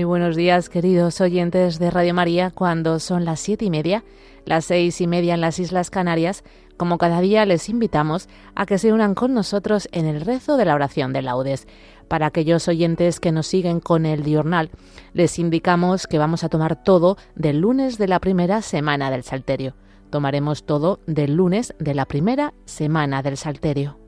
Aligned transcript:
Muy 0.00 0.06
buenos 0.06 0.34
días, 0.34 0.70
queridos 0.70 1.20
oyentes 1.20 1.78
de 1.78 1.90
Radio 1.90 2.14
María, 2.14 2.50
cuando 2.50 2.98
son 3.00 3.26
las 3.26 3.38
siete 3.38 3.66
y 3.66 3.70
media, 3.70 4.02
las 4.46 4.64
seis 4.64 4.98
y 5.02 5.06
media 5.06 5.34
en 5.34 5.42
las 5.42 5.58
Islas 5.58 5.90
Canarias, 5.90 6.42
como 6.78 6.96
cada 6.96 7.20
día 7.20 7.44
les 7.44 7.68
invitamos 7.68 8.26
a 8.54 8.64
que 8.64 8.78
se 8.78 8.94
unan 8.94 9.14
con 9.14 9.34
nosotros 9.34 9.90
en 9.92 10.06
el 10.06 10.22
rezo 10.22 10.56
de 10.56 10.64
la 10.64 10.74
oración 10.74 11.12
de 11.12 11.20
laudes. 11.20 11.68
Para 12.08 12.24
aquellos 12.24 12.66
oyentes 12.66 13.20
que 13.20 13.30
nos 13.30 13.46
siguen 13.46 13.78
con 13.78 14.06
el 14.06 14.22
diurnal, 14.22 14.70
les 15.12 15.38
indicamos 15.38 16.06
que 16.06 16.16
vamos 16.16 16.44
a 16.44 16.48
tomar 16.48 16.82
todo 16.82 17.18
del 17.34 17.58
lunes 17.58 17.98
de 17.98 18.08
la 18.08 18.20
primera 18.20 18.62
semana 18.62 19.10
del 19.10 19.22
Salterio. 19.22 19.74
Tomaremos 20.08 20.64
todo 20.64 21.00
del 21.06 21.34
lunes 21.34 21.74
de 21.78 21.92
la 21.92 22.06
primera 22.06 22.54
semana 22.64 23.22
del 23.22 23.36
Salterio. 23.36 23.98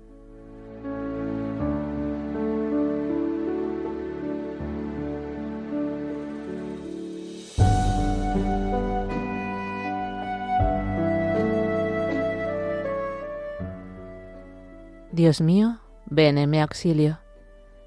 Dios 15.12 15.42
mío, 15.42 15.78
ven 16.06 16.38
en 16.38 16.48
mi 16.48 16.58
auxilio. 16.58 17.18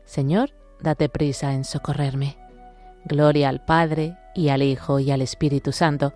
Señor, 0.05 0.51
date 0.79 1.09
prisa 1.09 1.53
en 1.53 1.63
socorrerme. 1.63 2.37
Gloria 3.03 3.49
al 3.49 3.65
Padre, 3.65 4.15
y 4.35 4.49
al 4.49 4.61
Hijo, 4.61 4.99
y 4.99 5.09
al 5.09 5.23
Espíritu 5.23 5.71
Santo, 5.71 6.13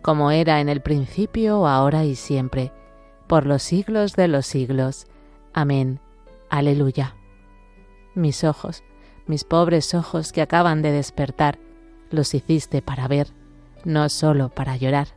como 0.00 0.30
era 0.30 0.60
en 0.60 0.68
el 0.68 0.80
principio, 0.80 1.66
ahora 1.66 2.04
y 2.04 2.14
siempre, 2.14 2.70
por 3.26 3.46
los 3.46 3.64
siglos 3.64 4.14
de 4.14 4.28
los 4.28 4.46
siglos. 4.46 5.08
Amén. 5.52 5.98
Aleluya. 6.50 7.16
Mis 8.14 8.44
ojos, 8.44 8.84
mis 9.26 9.42
pobres 9.42 9.92
ojos 9.92 10.30
que 10.30 10.40
acaban 10.40 10.82
de 10.82 10.92
despertar, 10.92 11.58
los 12.10 12.32
hiciste 12.32 12.80
para 12.80 13.08
ver, 13.08 13.26
no 13.84 14.08
sólo 14.08 14.50
para 14.50 14.76
llorar. 14.76 15.08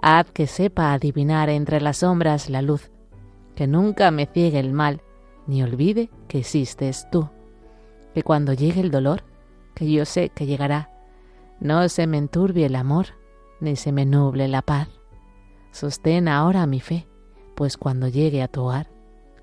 Haz 0.00 0.30
que 0.30 0.46
sepa 0.46 0.94
adivinar 0.94 1.50
entre 1.50 1.82
las 1.82 1.98
sombras 1.98 2.48
la 2.48 2.62
luz, 2.62 2.90
que 3.54 3.66
nunca 3.66 4.10
me 4.10 4.26
ciegue 4.26 4.58
el 4.58 4.72
mal, 4.72 5.02
ni 5.46 5.62
olvide 5.62 6.10
que 6.28 6.38
existes 6.38 7.08
tú. 7.10 7.28
Que 8.14 8.22
cuando 8.22 8.52
llegue 8.52 8.80
el 8.80 8.90
dolor, 8.90 9.24
que 9.74 9.90
yo 9.90 10.04
sé 10.04 10.30
que 10.30 10.46
llegará, 10.46 10.90
no 11.60 11.88
se 11.88 12.06
me 12.06 12.18
enturbie 12.18 12.66
el 12.66 12.76
amor, 12.76 13.06
ni 13.60 13.76
se 13.76 13.92
me 13.92 14.04
nuble 14.04 14.48
la 14.48 14.62
paz. 14.62 14.88
Sostén 15.70 16.28
ahora 16.28 16.66
mi 16.66 16.80
fe, 16.80 17.08
pues 17.54 17.76
cuando 17.76 18.08
llegue 18.08 18.42
a 18.42 18.48
tu 18.48 18.62
hogar, 18.62 18.90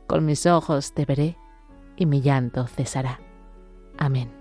con 0.07 0.25
mis 0.25 0.45
ojos 0.45 0.93
te 0.93 1.05
veré 1.05 1.37
y 1.95 2.05
mi 2.05 2.21
llanto 2.21 2.67
cesará. 2.67 3.19
Amén. 3.97 4.40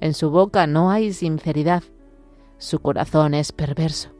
En 0.00 0.12
su 0.12 0.30
boca 0.30 0.66
no 0.66 0.90
hay 0.90 1.12
sinceridad, 1.12 1.82
su 2.58 2.80
corazón 2.80 3.34
es 3.34 3.52
perverso, 3.52 4.10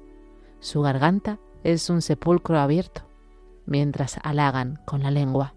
su 0.60 0.80
garganta 0.82 1.38
es 1.64 1.90
un 1.90 2.00
sepulcro 2.00 2.58
abierto, 2.58 3.02
mientras 3.66 4.18
halagan 4.22 4.80
con 4.86 5.02
la 5.02 5.10
lengua. 5.10 5.54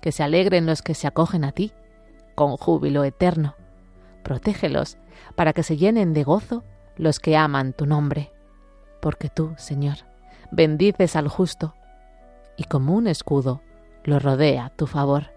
Que 0.00 0.12
se 0.12 0.22
alegren 0.22 0.64
los 0.64 0.80
que 0.80 0.94
se 0.94 1.06
acogen 1.06 1.44
a 1.44 1.52
ti, 1.52 1.72
con 2.34 2.56
júbilo 2.56 3.04
eterno. 3.04 3.54
Protégelos 4.22 4.96
para 5.34 5.52
que 5.52 5.62
se 5.62 5.76
llenen 5.76 6.14
de 6.14 6.24
gozo 6.24 6.64
los 6.96 7.20
que 7.20 7.36
aman 7.36 7.74
tu 7.74 7.84
nombre, 7.84 8.32
porque 9.02 9.28
tú, 9.28 9.52
Señor, 9.56 9.98
bendices 10.50 11.16
al 11.16 11.28
justo, 11.28 11.74
y 12.56 12.64
como 12.64 12.94
un 12.94 13.06
escudo 13.06 13.60
lo 14.04 14.18
rodea 14.18 14.72
tu 14.76 14.86
favor. 14.86 15.32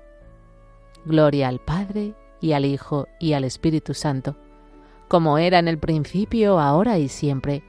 Gloria 1.05 1.49
al 1.49 1.59
Padre 1.59 2.15
y 2.43 2.51
al 2.51 2.65
Hijo 2.65 3.07
y 3.19 3.33
al 3.33 3.45
Espíritu 3.45 3.93
Santo, 3.93 4.35
como 5.07 5.37
era 5.37 5.59
en 5.59 5.69
el 5.69 5.79
principio, 5.79 6.59
ahora 6.59 6.99
y 6.99 7.07
siempre, 7.07 7.63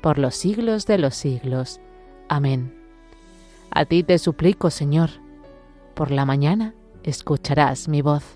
por 0.00 0.16
los 0.16 0.34
siglos 0.34 0.86
de 0.86 0.96
los 0.96 1.14
siglos. 1.14 1.80
Amén. 2.26 2.74
A 3.70 3.84
ti 3.84 4.02
te 4.02 4.18
suplico, 4.18 4.70
Señor, 4.70 5.10
por 5.92 6.10
la 6.10 6.24
mañana 6.24 6.74
escucharás 7.02 7.88
mi 7.88 8.00
voz. 8.00 8.35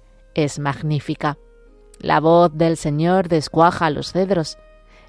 es 0.35 0.59
magnífica. 0.59 1.37
La 1.99 2.19
voz 2.19 2.51
del 2.53 2.77
Señor 2.77 3.27
descuaja 3.27 3.89
los 3.89 4.11
cedros. 4.11 4.57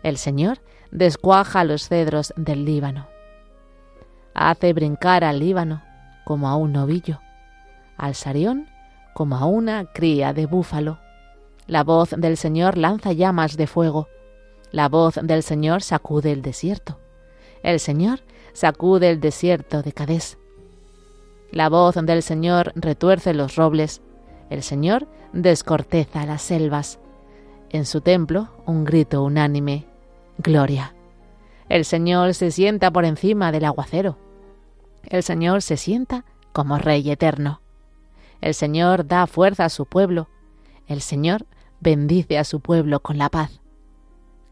El 0.03 0.19
Señor 0.19 0.59
descuaja 0.91 1.65
los 1.65 1.89
cedros 1.89 2.33
del 2.37 2.65
Líbano. 2.65 3.09
Hace 4.35 4.73
brincar 4.73 5.25
al 5.25 5.39
Líbano 5.39 5.83
como 6.25 6.49
a 6.49 6.57
un 6.57 6.73
novillo, 6.73 7.21
al 7.97 8.15
Sarión 8.15 8.69
como 9.15 9.37
a 9.37 9.47
una 9.47 9.87
cría 9.93 10.33
de 10.33 10.47
búfalo. 10.47 10.99
La 11.67 11.85
voz 11.85 12.11
del 12.17 12.37
Señor 12.37 12.77
lanza 12.77 13.13
llamas 13.13 13.57
de 13.57 13.67
fuego. 13.67 14.09
La 14.71 14.89
voz 14.89 15.19
del 15.23 15.43
Señor 15.43 15.83
sacude 15.83 16.33
el 16.33 16.43
desierto. 16.43 16.99
El 17.63 17.79
Señor 17.79 18.21
sacude 18.53 19.11
el 19.11 19.21
desierto 19.21 19.83
de 19.83 19.93
Cadés. 19.93 20.39
La 21.51 21.69
voz 21.69 21.95
del 21.95 22.23
Señor 22.23 22.73
retuerce 22.75 23.35
los 23.35 23.57
robles. 23.57 24.01
El 24.53 24.63
Señor 24.63 25.09
descorteza 25.33 26.27
las 26.27 26.43
selvas. 26.43 26.99
En 27.71 27.87
su 27.87 28.03
templo 28.03 28.51
un 28.67 28.85
grito 28.85 29.23
unánime. 29.23 29.87
Gloria. 30.37 30.95
El 31.71 31.87
Señor 31.87 32.35
se 32.35 32.51
sienta 32.51 32.91
por 32.91 33.07
encima 33.07 33.51
del 33.51 33.65
aguacero. 33.65 34.19
El 35.05 35.23
Señor 35.23 35.63
se 35.63 35.79
sienta 35.79 36.27
como 36.53 36.77
Rey 36.77 37.11
eterno. 37.11 37.63
El 38.43 38.53
Señor 38.53 39.07
da 39.07 39.27
fuerza 39.27 39.65
a 39.65 39.71
su 39.71 39.87
pueblo. 39.87 40.29
El 40.87 41.01
Señor 41.01 41.47
bendice 41.81 42.37
a 42.37 42.45
su 42.45 42.61
pueblo 42.61 43.01
con 43.01 43.17
la 43.17 43.31
paz. 43.31 43.63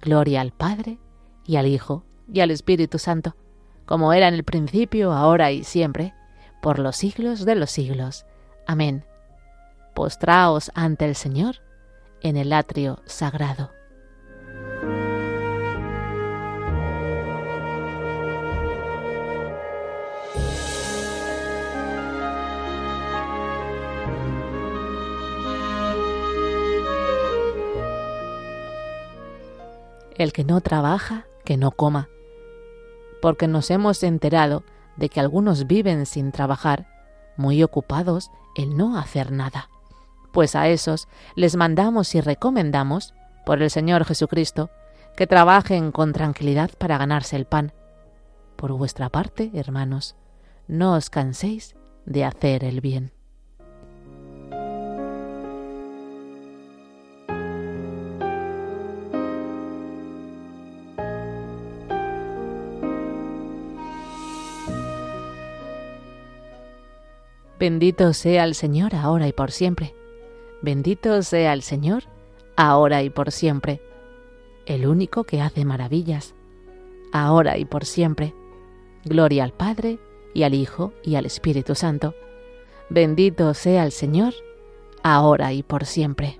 Gloria 0.01 0.41
al 0.41 0.53
Padre 0.53 0.97
y 1.45 1.57
al 1.57 1.67
Hijo 1.67 2.05
y 2.33 2.41
al 2.41 2.51
Espíritu 2.51 2.99
Santo, 2.99 3.37
como 3.85 4.15
era 4.15 4.29
en 4.29 4.35
el 4.35 4.45
principio, 4.45 5.13
ahora 5.13 5.53
y 5.53 5.63
siempre, 5.63 6.15
por 6.63 6.79
los 6.79 6.97
siglos 6.97 7.45
de 7.45 7.55
los 7.55 7.71
siglos. 7.71 8.25
Amén. 8.67 9.05
Postraos 10.01 10.73
ante 10.75 11.05
el 11.05 11.15
Señor 11.15 11.57
en 12.23 12.39
el 12.39 12.55
atrio 12.55 13.03
sagrado. 13.05 13.71
El 30.17 30.33
que 30.33 30.45
no 30.45 30.63
trabaja, 30.63 31.27
que 31.45 31.59
no 31.59 31.73
coma, 31.73 32.09
porque 33.21 33.49
nos 33.49 33.71
hemos 33.71 34.03
enterado 34.03 34.65
de 34.97 35.11
que 35.11 35.21
algunos 35.21 35.67
viven 35.67 36.07
sin 36.07 36.33
trabajar, 36.33 36.89
muy 37.37 37.63
ocupados 37.63 38.31
en 38.57 38.79
no 38.79 38.97
hacer 38.97 39.31
nada. 39.31 39.69
Pues 40.33 40.55
a 40.55 40.69
esos 40.69 41.09
les 41.35 41.57
mandamos 41.57 42.15
y 42.15 42.21
recomendamos, 42.21 43.15
por 43.45 43.63
el 43.63 43.71
Señor 43.71 44.05
Jesucristo, 44.05 44.71
que 45.17 45.27
trabajen 45.27 45.93
con 45.93 46.13
tranquilidad 46.13 46.71
para 46.79 46.99
ganarse 46.99 47.37
el 47.37 47.47
pan. 47.47 47.73
Por 48.57 48.73
vuestra 48.73 49.09
parte, 49.09 49.51
hermanos, 49.55 50.17
no 50.69 50.95
os 50.95 51.11
canséis 51.11 51.75
de 52.07 52.25
hacer 52.25 52.65
el 52.65 52.81
bien. 52.81 53.13
Bendito 67.59 68.15
sea 68.15 68.45
el 68.45 68.55
Señor 68.55 68.95
ahora 68.95 69.29
y 69.29 69.35
por 69.35 69.51
siempre. 69.51 70.00
Bendito 70.63 71.23
sea 71.23 71.53
el 71.53 71.63
Señor 71.63 72.05
ahora 72.57 73.03
y 73.03 73.11
por 73.11 73.31
siempre. 73.33 73.81
El 74.67 74.87
único 74.87 75.25
que 75.25 75.41
hace 75.41 75.65
maravillas, 75.65 76.35
ahora 77.13 77.57
y 77.59 77.65
por 77.65 77.85
siempre. 77.85 78.35
Gloria 79.05 79.45
al 79.45 79.53
Padre 79.53 79.99
y 80.35 80.43
al 80.43 80.55
Hijo 80.55 80.93
y 81.03 81.15
al 81.15 81.27
Espíritu 81.27 81.75
Santo. 81.75 82.15
Bendito 82.91 83.55
sea 83.55 83.85
el 83.85 83.93
Señor 83.93 84.35
ahora 85.03 85.53
y 85.53 85.63
por 85.63 85.87
siempre. 85.87 86.40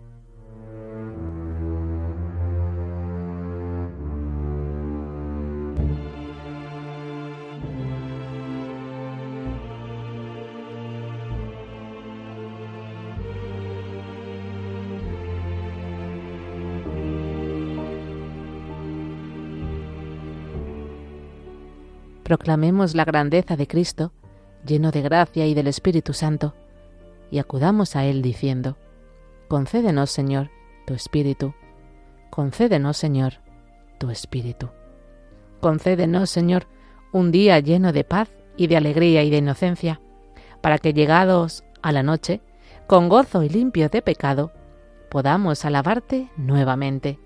Proclamemos 22.31 22.95
la 22.95 23.03
grandeza 23.03 23.57
de 23.57 23.67
Cristo, 23.67 24.13
lleno 24.65 24.91
de 24.91 25.01
gracia 25.01 25.45
y 25.47 25.53
del 25.53 25.67
Espíritu 25.67 26.13
Santo, 26.13 26.53
y 27.29 27.39
acudamos 27.39 27.97
a 27.97 28.05
Él 28.05 28.21
diciendo, 28.21 28.77
Concédenos, 29.49 30.11
Señor, 30.11 30.49
tu 30.87 30.93
Espíritu. 30.93 31.53
Concédenos, 32.29 32.95
Señor, 32.95 33.41
tu 33.97 34.11
Espíritu. 34.11 34.69
Concédenos, 35.59 36.29
Señor, 36.29 36.67
un 37.11 37.33
día 37.33 37.59
lleno 37.59 37.91
de 37.91 38.05
paz 38.05 38.29
y 38.55 38.67
de 38.67 38.77
alegría 38.77 39.23
y 39.23 39.29
de 39.29 39.39
inocencia, 39.39 39.99
para 40.61 40.77
que 40.77 40.93
llegados 40.93 41.65
a 41.81 41.91
la 41.91 42.01
noche, 42.01 42.39
con 42.87 43.09
gozo 43.09 43.43
y 43.43 43.49
limpio 43.49 43.89
de 43.89 44.01
pecado, 44.01 44.53
podamos 45.09 45.65
alabarte 45.65 46.29
nuevamente. 46.37 47.19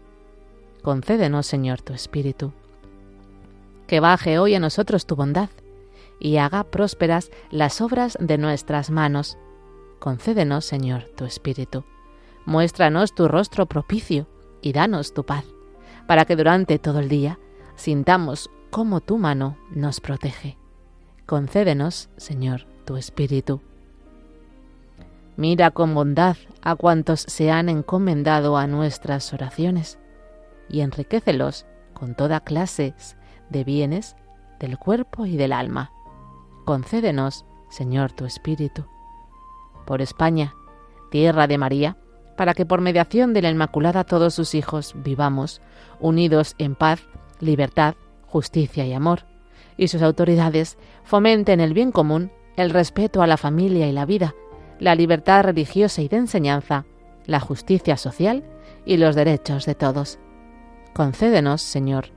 Concédenos, 0.82 1.46
Señor, 1.46 1.84
tu 1.84 1.94
Espíritu. 1.94 2.54
Que 3.88 4.00
baje 4.00 4.40
hoy 4.40 4.56
a 4.56 4.60
nosotros 4.60 5.06
tu 5.06 5.16
bondad 5.16 5.50
y 6.20 6.38
haga 6.38 6.64
prósperas 6.64 7.32
las 7.52 7.82
obras 7.82 8.18
de 8.20 8.38
nuestras 8.38 8.90
manos. 8.90 9.38
Concédenos, 10.00 10.66
Señor, 10.66 11.04
tu 11.16 11.26
Espíritu. 11.26 11.84
Muéstranos 12.46 13.14
tu 13.14 13.28
rostro 13.28 13.66
propicio 13.66 14.28
y 14.62 14.74
danos 14.74 15.14
tu 15.14 15.26
paz, 15.26 15.46
para 16.08 16.26
que 16.26 16.36
durante 16.36 16.80
todo 16.80 17.00
el 17.00 17.10
día 17.10 17.40
sintamos 17.76 18.50
cómo 18.70 19.02
tu 19.02 19.18
mano 19.18 19.58
nos 19.72 20.00
protege. 20.00 20.58
Concédenos, 21.26 22.10
Señor, 22.18 22.68
tu 22.86 22.98
Espíritu. 22.98 23.62
Mira 25.38 25.72
con 25.72 25.94
bondad 25.94 26.38
a 26.62 26.76
cuantos 26.76 27.22
se 27.22 27.52
han 27.52 27.68
encomendado 27.68 28.58
a 28.58 28.68
nuestras 28.68 29.34
oraciones 29.34 30.00
y 30.70 30.82
enriquecelos 30.82 31.66
con 31.94 32.16
toda 32.16 32.40
clase 32.40 32.94
de 33.50 33.64
bienes 33.64 34.16
del 34.60 34.78
cuerpo 34.78 35.26
y 35.26 35.38
del 35.38 35.54
alma. 35.54 35.92
Concédenos, 36.66 37.46
Señor, 37.70 38.12
tu 38.12 38.26
Espíritu. 38.26 38.86
Por 39.86 40.02
España, 40.02 40.54
tierra 41.12 41.48
de 41.48 41.58
María, 41.58 41.98
para 42.38 42.54
que 42.54 42.66
por 42.66 42.82
mediación 42.82 43.34
de 43.34 43.42
la 43.42 43.50
Inmaculada 43.50 44.04
todos 44.04 44.34
sus 44.34 44.56
hijos 44.56 44.94
vivamos 44.96 45.62
unidos 46.00 46.56
en 46.58 46.76
paz, 46.76 47.08
libertad, 47.40 47.96
justicia 48.26 48.86
y 48.86 48.94
amor, 48.94 49.26
y 49.78 49.88
sus 49.88 50.02
autoridades 50.02 50.78
fomenten 51.04 51.60
el 51.60 51.74
bien 51.74 51.92
común, 51.92 52.32
el 52.58 52.70
respeto 52.70 53.22
a 53.22 53.28
la 53.28 53.38
familia 53.38 53.88
y 53.88 53.92
la 53.92 54.06
vida, 54.06 54.36
la 54.80 54.96
libertad 54.96 55.44
religiosa 55.44 56.02
y 56.02 56.08
de 56.08 56.18
enseñanza, 56.18 56.86
la 57.26 57.40
justicia 57.40 57.98
social 57.98 58.44
y 58.86 58.98
los 58.98 59.16
derechos 59.16 59.66
de 59.66 59.76
todos. 59.76 60.20
Concédenos, 60.94 61.62
Señor, 61.62 62.10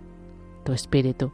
tu 0.68 0.74
Espíritu. 0.74 1.32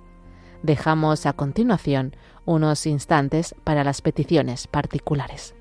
Dejamos 0.62 1.26
a 1.26 1.32
continuación 1.32 2.14
unos 2.44 2.86
instantes 2.86 3.56
para 3.64 3.82
las 3.82 4.00
peticiones 4.00 4.68
particulares. 4.68 5.56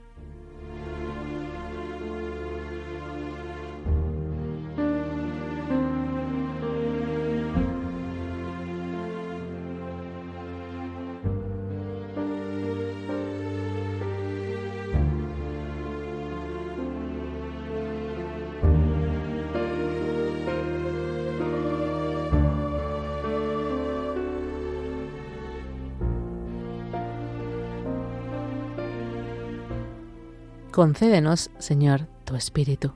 Concédenos, 30.74 31.52
Señor, 31.60 32.08
tu 32.26 32.36
Espíritu. 32.36 32.92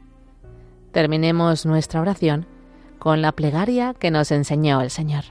Terminemos 0.91 1.65
nuestra 1.65 2.01
oración 2.01 2.47
con 2.97 3.21
la 3.21 3.31
plegaria 3.31 3.93
que 3.93 4.11
nos 4.11 4.31
enseñó 4.31 4.81
el 4.81 4.89
Señor. 4.89 5.25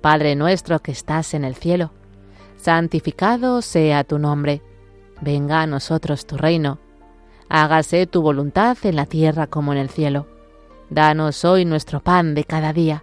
Padre 0.00 0.36
nuestro 0.36 0.78
que 0.78 0.92
estás 0.92 1.34
en 1.34 1.44
el 1.44 1.56
cielo, 1.56 1.90
santificado 2.56 3.60
sea 3.60 4.04
tu 4.04 4.18
nombre, 4.18 4.62
venga 5.20 5.62
a 5.62 5.66
nosotros 5.66 6.26
tu 6.26 6.36
reino, 6.36 6.78
hágase 7.48 8.06
tu 8.06 8.22
voluntad 8.22 8.78
en 8.84 8.96
la 8.96 9.06
tierra 9.06 9.48
como 9.48 9.72
en 9.72 9.78
el 9.78 9.90
cielo. 9.90 10.28
Danos 10.90 11.44
hoy 11.44 11.64
nuestro 11.64 12.00
pan 12.00 12.34
de 12.34 12.44
cada 12.44 12.72
día, 12.72 13.02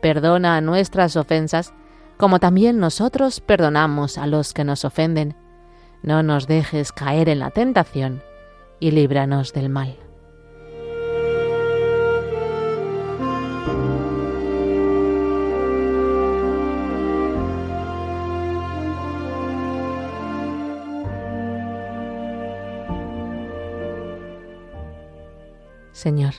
perdona 0.00 0.60
nuestras 0.62 1.14
ofensas, 1.16 1.74
como 2.16 2.40
también 2.40 2.78
nosotros 2.78 3.40
perdonamos 3.40 4.16
a 4.16 4.26
los 4.26 4.54
que 4.54 4.64
nos 4.64 4.86
ofenden 4.86 5.36
no 6.02 6.22
nos 6.22 6.46
dejes 6.46 6.92
caer 6.92 7.28
en 7.28 7.38
la 7.38 7.50
tentación 7.50 8.22
y 8.80 8.90
líbranos 8.90 9.52
del 9.52 9.68
mal. 9.68 9.96
Señor, 25.96 26.34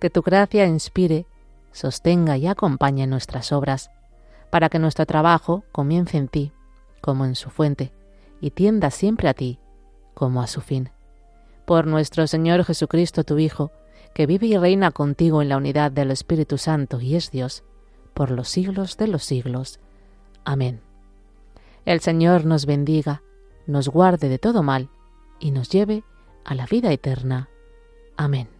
que 0.00 0.08
tu 0.10 0.22
gracia 0.22 0.66
inspire, 0.66 1.26
sostenga 1.72 2.36
y 2.36 2.46
acompañe 2.46 3.06
nuestras 3.06 3.52
obras, 3.52 3.90
para 4.50 4.70
que 4.70 4.78
nuestro 4.78 5.04
trabajo 5.04 5.62
comience 5.72 6.16
en 6.16 6.28
ti, 6.28 6.52
como 7.00 7.26
en 7.26 7.34
su 7.34 7.50
fuente, 7.50 7.92
y 8.40 8.50
tienda 8.50 8.90
siempre 8.90 9.28
a 9.28 9.34
ti, 9.34 9.58
como 10.14 10.42
a 10.42 10.46
su 10.46 10.60
fin. 10.60 10.90
Por 11.66 11.86
nuestro 11.86 12.26
Señor 12.26 12.64
Jesucristo, 12.64 13.24
tu 13.24 13.38
Hijo, 13.38 13.72
que 14.14 14.26
vive 14.26 14.46
y 14.46 14.56
reina 14.56 14.90
contigo 14.90 15.42
en 15.42 15.48
la 15.48 15.56
unidad 15.56 15.92
del 15.92 16.10
Espíritu 16.10 16.58
Santo 16.58 17.00
y 17.00 17.14
es 17.14 17.30
Dios, 17.30 17.64
por 18.14 18.30
los 18.30 18.48
siglos 18.48 18.96
de 18.96 19.08
los 19.08 19.24
siglos. 19.24 19.80
Amén. 20.44 20.80
El 21.84 22.00
Señor 22.00 22.44
nos 22.44 22.66
bendiga, 22.66 23.22
nos 23.66 23.88
guarde 23.88 24.28
de 24.28 24.38
todo 24.38 24.62
mal 24.62 24.88
y 25.38 25.50
nos 25.50 25.68
lleve 25.68 26.04
a 26.44 26.54
la 26.54 26.66
vida 26.66 26.92
eterna. 26.92 27.48
Amén. 28.16 28.57